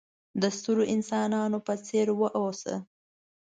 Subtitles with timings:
[0.41, 2.75] د سترو انسانانو په څېر وه اوسه!